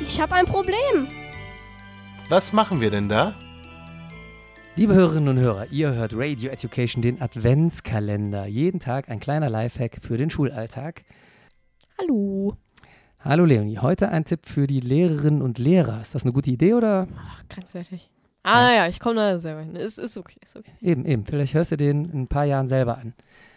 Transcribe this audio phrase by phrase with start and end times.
[0.00, 1.08] Ich habe ein Problem.
[2.30, 3.34] Was machen wir denn da?
[4.74, 8.46] Liebe Hörerinnen und Hörer, ihr hört Radio Education, den Adventskalender.
[8.46, 11.02] Jeden Tag ein kleiner Lifehack für den Schulalltag.
[11.98, 12.56] Hallo.
[13.18, 16.00] Hallo Leonie, heute ein Tipp für die Lehrerinnen und Lehrer.
[16.00, 17.06] Ist das eine gute Idee oder?
[17.18, 18.10] Ach, grenzwertig.
[18.42, 19.76] Ah ja, ich komme da selber hin.
[19.76, 20.72] Ist, ist okay, ist okay.
[20.80, 21.26] Eben, eben.
[21.26, 23.12] Vielleicht hörst du den in ein paar Jahren selber an.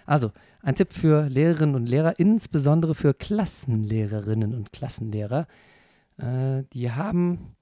[0.05, 0.31] Also,
[0.61, 5.47] ein Tipp für Lehrerinnen und Lehrer, insbesondere für Klassenlehrerinnen und Klassenlehrer.
[6.17, 7.55] Äh, die haben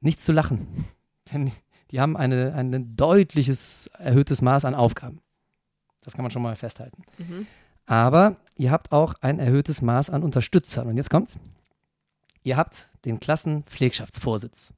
[0.00, 0.86] nichts zu lachen.
[1.32, 1.52] Denn
[1.90, 5.20] die haben eine, ein deutliches erhöhtes Maß an Aufgaben.
[6.02, 7.02] Das kann man schon mal festhalten.
[7.18, 7.46] Mhm.
[7.86, 10.88] Aber ihr habt auch ein erhöhtes Maß an Unterstützern.
[10.88, 11.38] Und jetzt kommt's.
[12.42, 14.74] Ihr habt den Klassenpflegschaftsvorsitz.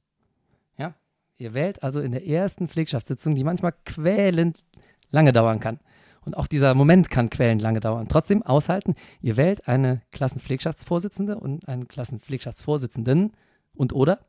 [0.77, 0.95] Ja?
[1.37, 4.63] Ihr wählt also in der ersten Pflegschaftssitzung, die manchmal quälend
[5.11, 5.79] lange dauern kann.
[6.27, 8.09] Und auch dieser Moment kann quälend lange dauern.
[8.09, 13.31] Trotzdem aushalten, ihr wählt eine Klassenpflegschaftsvorsitzende und einen Klassenpflegschaftsvorsitzenden
[13.73, 14.19] und oder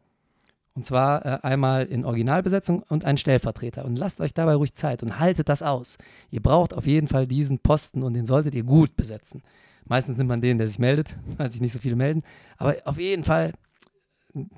[0.74, 3.84] und zwar äh, einmal in Originalbesetzung und einen Stellvertreter.
[3.84, 5.98] Und lasst euch dabei ruhig Zeit und haltet das aus.
[6.30, 9.42] Ihr braucht auf jeden Fall diesen Posten und den solltet ihr gut besetzen.
[9.84, 12.22] Meistens nimmt man den, der sich meldet, weil sich nicht so viele melden.
[12.58, 13.54] Aber auf jeden Fall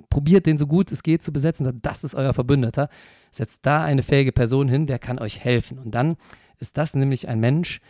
[0.08, 1.80] probiert den so gut es geht zu besetzen.
[1.82, 2.88] Das ist euer Verbündeter.
[3.30, 5.78] Setzt da eine fähige Person hin, der kann euch helfen.
[5.78, 6.16] Und dann
[6.58, 7.80] ist das nämlich ein Mensch,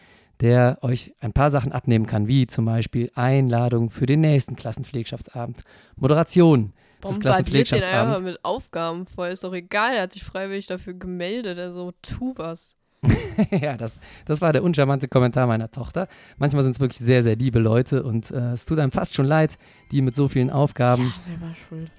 [0.40, 5.58] der euch ein paar Sachen abnehmen kann, wie zum Beispiel Einladung für den nächsten Klassenpflegschaftsabend,
[5.96, 8.22] Moderation, des Bombardiert den einfach Klassenpflegschaftsabends.
[8.22, 9.28] mit Aufgaben voll.
[9.28, 11.58] Ist doch egal, er hat sich freiwillig dafür gemeldet.
[11.58, 12.76] Also tu was.
[13.50, 16.06] ja, das, das war der uncharmante Kommentar meiner Tochter.
[16.38, 19.26] Manchmal sind es wirklich sehr, sehr liebe Leute und äh, es tut einem fast schon
[19.26, 19.56] leid,
[19.90, 21.90] die mit so vielen Aufgaben Ja, selber schuld.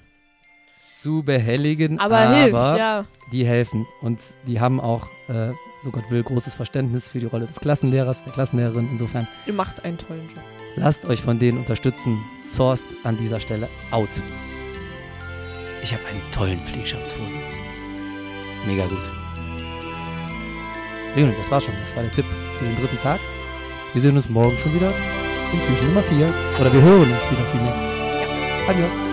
[0.94, 2.00] zu behelligen.
[2.00, 3.06] Aber, hilft, ja.
[3.32, 5.52] die helfen und die haben auch, äh,
[5.84, 8.88] so Gott will, großes Verständnis für die Rolle des Klassenlehrers, der Klassenlehrerin.
[8.92, 10.44] Insofern Ihr macht einen tollen Job.
[10.76, 12.20] lasst euch von denen unterstützen.
[12.40, 14.10] Sourced an dieser Stelle out.
[15.82, 17.58] Ich habe einen tollen Pflegschaftsvorsitz.
[18.68, 19.00] Mega gut.
[21.16, 21.74] Leonie, das war's schon.
[21.82, 22.26] Das war der Tipp
[22.58, 23.20] für den dritten Tag.
[23.94, 24.92] Wir sehen uns morgen schon wieder
[25.52, 26.34] in Türchen Nummer 4.
[26.60, 27.76] Oder wir hören uns wieder vielmehr.
[28.68, 29.11] Adios.